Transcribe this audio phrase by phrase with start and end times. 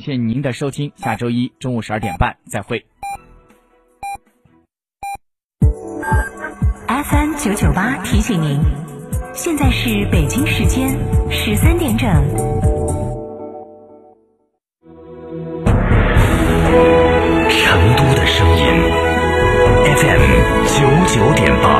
[0.00, 2.84] 谢您的收听，下周一中午十二点半再会。
[6.88, 8.60] FM 九九八提醒您，
[9.34, 10.98] 现在是北京时间
[11.30, 12.08] 十三点整。
[17.48, 18.64] 成都的声音
[19.96, 20.22] ，FM
[20.66, 20.80] 九
[21.14, 21.79] 九点八，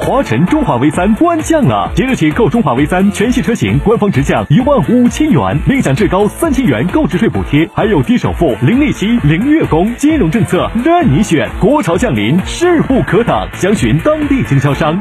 [0.00, 11.48] 华晨中华 V 三官降了，即日起购中华 V 三全系车型，官方直降一万五千元，另享至高三千元购置税补贴，还有低首付、零利息、零月供，金融政策任你选。
[11.60, 14.98] 国潮降临，势不可挡，详询当地经销商。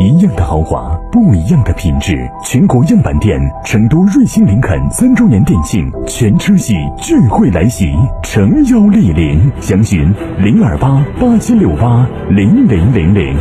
[0.00, 2.18] 一样的豪华，不一样的品质。
[2.42, 13.36] 全国样板店成都瑞星林肯三周年店庆，全车系聚会来袭，诚邀莅临，详询零二八八七六八零零零零。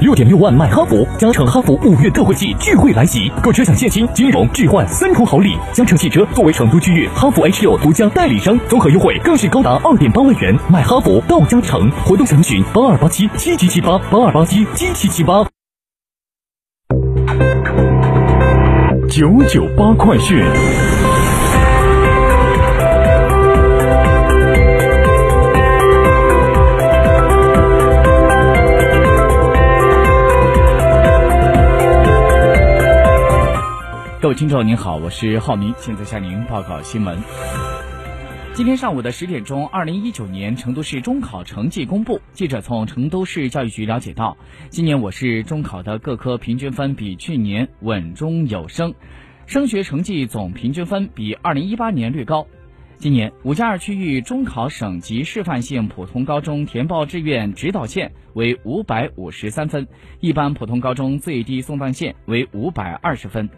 [0.00, 5.56] 六点六万买哈弗，嘉诚哈弗五月特惠季聚会来袭，购车享现金、金融置换三重好礼。
[5.72, 10.56] 嘉诚汽车作为成都区域哈弗 H 六独家代理商，综合优惠更是高达二点八万元。
[10.68, 15.44] 买哈弗到嘉诚，活动详询八二八七七七七八八二八七七七七八。
[19.10, 20.44] 九九八快讯。
[34.28, 37.18] 各位听众您好，我是浩明，现在向您报告新闻。
[38.52, 42.20] 今天上午的十点钟，二零一九年成都市中考成绩公布。
[42.34, 44.36] 记者从成都市教育局了解到，
[44.68, 48.94] 今年我市中考的各科平均分比去年稳中有升，
[49.46, 52.46] 升学成绩总平均分比二零一八年略高。
[52.98, 59.88] 今年五加二区域中考省级示范性普通高中填报志愿指导线为五百五十三分，
[60.20, 63.48] 一般普通高中最低送档线为五百二十分。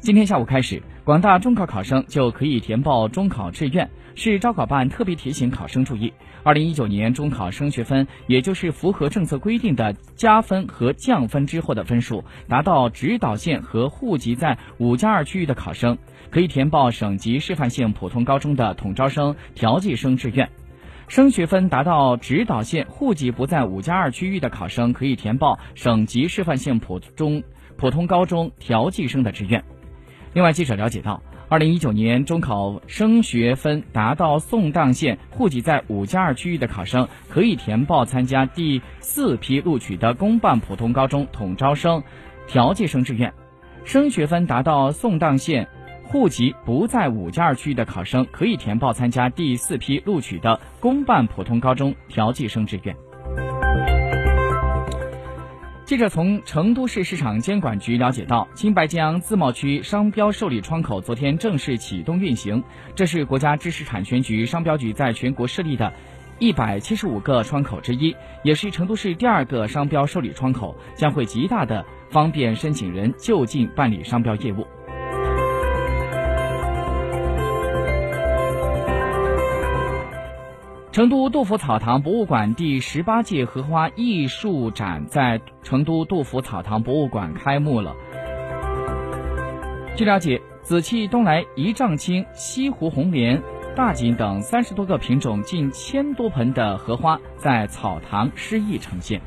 [0.00, 3.90] 今天下午开始，广大中考考生就可以填报中考志愿。
[4.14, 6.12] 市招考办特别提醒考生注意，
[6.44, 15.98] 二零一九年中考升学分，也就是符合政策规定的加分和降分之后的分数达到指导线和户籍在五加二区域的考生，
[16.30, 20.48] 可以填报省级示范性普通高中的统招生、调剂生志愿。
[21.08, 27.42] 升学分达到指导线、户籍不在五加二区域的考生，可以填报省级示范性普中
[27.76, 29.62] 普通高中调剂生的志愿。
[30.34, 42.02] 另外，记者了解到，二零一九年中考升学分达到送档线、户籍在五加二区域的考生，可以填报参加第四批录取的公办普通高中统招生、
[42.46, 43.30] 调剂生志愿；
[43.84, 45.66] 升学分达到送档线、
[46.04, 52.94] 户籍不在五加二区域的考生，可以填报参加第四批录取的公办普通高中调剂生志愿。
[55.88, 62.62] 记者从成都市市场监管局了解到，青白江自贸区商标受理窗口昨天正式启动运行。
[62.94, 65.90] 这是国家知识产权局商标局在全国设立的
[66.38, 74.66] 一百七十五个窗口之一，也是成都市第二个商标受理窗口，将会极大的方便申请人就近办理商标业务。
[80.98, 87.94] 成都杜甫草堂博物馆第十八届荷花艺术展在成都杜甫草堂博物馆开幕了。
[89.94, 93.40] 据了解，紫气东来一丈青、西湖红莲、
[93.76, 99.20] 大锦等三十多个品种、近千多盆的荷花在草堂诗意呈现。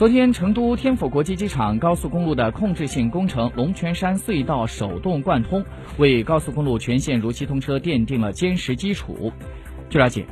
[0.00, 5.62] 昨天，成都天府国际机场高速公路的控制性工程龙泉山隧道手动贯通，
[5.98, 9.30] 为高速公路全线如期通车奠定了坚实基础。
[9.90, 10.24] 据了解，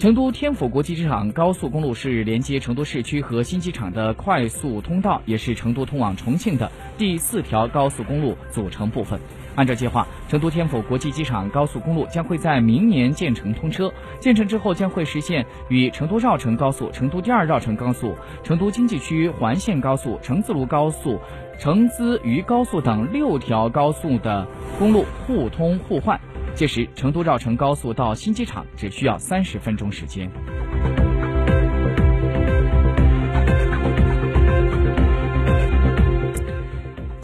[0.00, 6.68] 成都天府国际机场高速公路是连接成都市区和新机场的快速通道，也是成都通往重庆的
[6.98, 9.20] 第四条高速公路组成部分。
[9.56, 13.92] 按照计划，成都天府国际机场高速公路将会在明年建成通车。
[14.18, 21.20] 建成之后，将会实现与成都绕城高速、成都第二绕城高速、成都经济区环线高速、成自泸高速、
[21.58, 24.46] 成资渝高速等六条高速的
[24.78, 26.20] 公路互通互换。
[26.54, 30.30] 届时，成都绕城高速到新机场只需要三十分钟时间。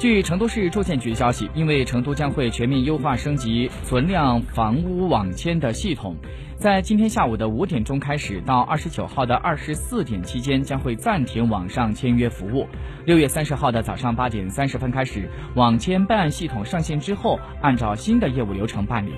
[0.01, 6.17] 据成都市住建局消息，因为成都将会全面优化升级存量房屋网签的系统，
[6.57, 12.67] 在今天下午的五点钟开始到二十九号的二十四点期间，将会暂停网上签约服务。
[13.05, 19.13] 六月三十号的早上八点三十分开始，网签办案系统上线之后，按照新的业务流程办理。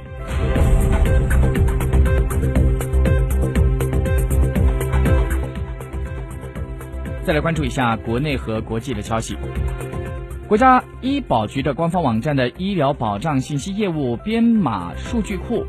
[7.22, 9.38] 再来关注一下国内和国际的消息。
[10.52, 15.64] 国家医保局的官方网站的医疗保障信息业务编码数据库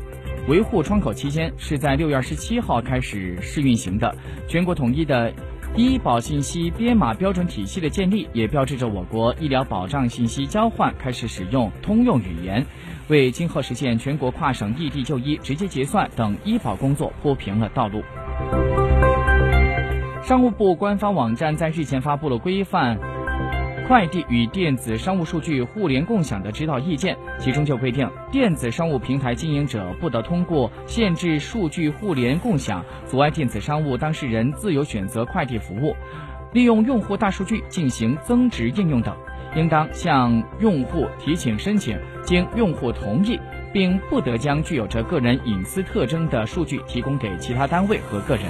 [0.46, 4.14] 维护窗口期间是在六月二十七号开始试运行的。
[4.46, 5.32] 全国统一的
[5.74, 12.66] 医保信息编码标准体系的建立，也标志着我国医疗保障信息交换开始使用通用语言，
[13.08, 18.02] 为今后实现全国跨省异地就医、直接结算等医保工作铺平了道路。
[20.22, 22.98] 商务部官方网站在日前发布了规范。
[23.86, 35.94] 快递与电子商务数据互联共享的指导意见，其中就规定，电子商务平台经营者不得通过限制数据互联共享、阻碍电子商务当事人自由选择快递服务、
[36.52, 39.14] 利用用户大数据进行增值应用等，
[39.54, 43.38] 应当向用户提请申请，经用户同意，
[43.70, 48.44] 并不得将具有着个人隐私特征的数据提供给其他单位和个人。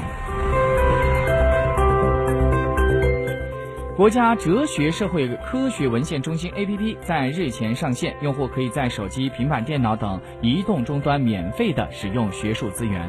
[3.96, 13.08] 国家哲学社会科学文献中心 APP 在日前上线，用户可以在手机、平板电脑等移动终端免费的使用学术资源。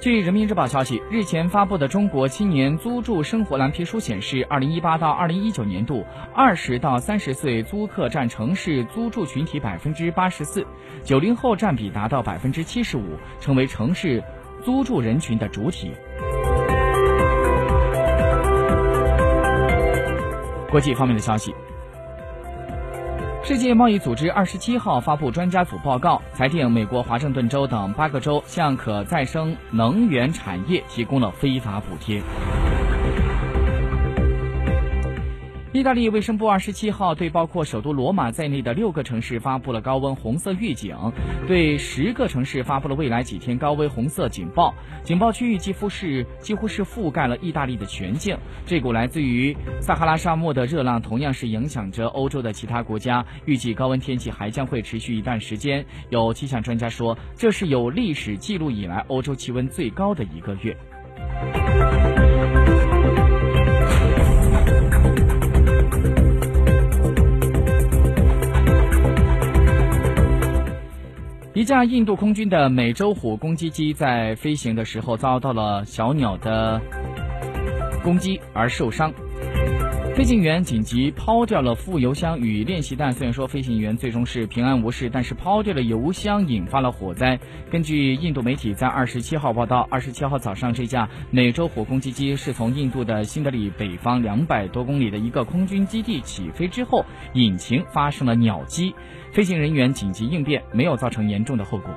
[0.00, 10.64] 据人民日报消息，日前发布的中国青年租住生活蓝皮书显示，二零一八到二零一九年度，二十到三十岁租客占城市租住群体百分之八十四，
[11.02, 14.22] 九零后占比达到百分之七十五，成为城市。
[14.66, 15.92] 租住人群的主体。
[20.68, 21.54] 国际方面的消息，
[23.44, 32.20] 世界贸易组织二十七号发布专家组报告，裁定美国华盛顿州等八个州向可再生能源产业提供了非法补贴。
[35.76, 40.96] 意大利卫生部二十七号对包括首都罗马在内的六个城市发布了高温红色预警，
[41.46, 44.74] 对十个城市发布了未来几天高温红色警报。
[45.02, 48.38] 警报区域几乎是几乎是覆盖了意大利的全境。
[48.64, 53.22] 这股来自于撒哈拉沙漠的热浪同样是影响着欧洲的其他国家。
[53.44, 55.84] 预计高温天气还将会持续一段时间。
[56.08, 60.74] 有气象专家说，这是有历史记录以来欧洲气温最高的一个月。
[71.56, 76.82] 一架印度空军的美洲虎攻击机在飞行的时候遭到了小鸟的
[78.04, 79.10] 攻击而受伤。
[80.16, 87.38] 飞行员紧急抛掉了副油箱与练习弹，虽然说飞行员最终是平安无事，但是抛掉了油箱引发了火灾。
[87.70, 97.04] 根据印度媒体在二十七号报道，二十七号早上这架美洲虎攻击机是从印度的新德里北方两百多公里的一个空军基地起飞之后，
[97.34, 98.94] 引擎发生了鸟击，
[99.32, 101.90] 飞行人员紧急应变，没有造成严重的后果。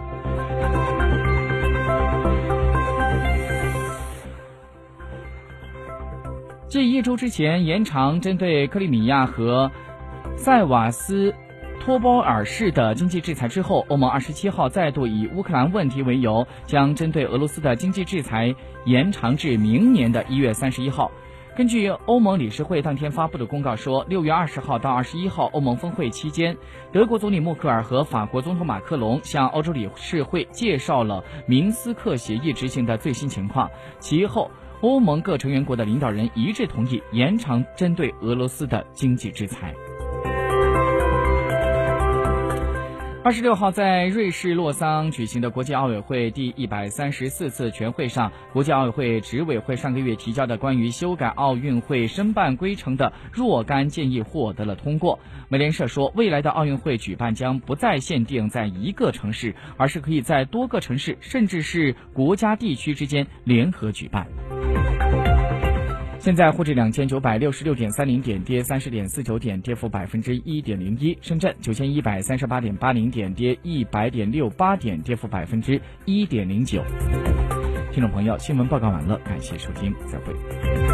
[6.69, 9.71] 继一周之前延长针对克里米亚和
[10.38, 11.33] 塞瓦斯
[11.79, 18.53] 托波尔市的经济制裁之后，欧盟二十七号再度以乌克兰问题为由，将针对俄罗斯的经济制裁
[18.85, 21.11] 延长至明年的一月三十一号。
[21.57, 26.55] 根据欧盟理事会当天发布的公告说，六月二十号到二十一号欧盟峰会期间，
[26.91, 33.71] 德国总理默克尔和法国总统马克龙向欧洲理事会介绍了明斯克协议执行的最新情况。
[33.97, 34.51] 其后。
[34.81, 39.74] 欧盟各成员国的领导人一致同意延长针对俄罗斯的经济制裁。
[43.21, 55.19] 二十六号，在瑞士洛桑举行的国际奥委会第一百三十四次全会上，国际奥委会执委会上个月提交的关于修改奥运会申办规程的若干建议获得了通过。
[55.50, 64.25] 美联社说，未来的奥运会举办将不再限定在一个城市，而是可以在多个城市，甚至是国家地区之间联合举办。
[66.19, 71.17] 现在沪指两千九百六十六点三零点跌三十点四九点，跌幅百分之一点零一。
[71.21, 76.83] 深圳九千一百三十八点八零点跌一百点六八点，跌幅百分之一点零九。
[77.93, 80.89] 听众朋友，新闻报告完了，感谢收听，再会。